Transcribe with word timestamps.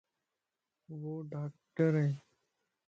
وو 1.01 1.13
ڊاڪٽر 1.31 1.91
ائي 2.01 2.11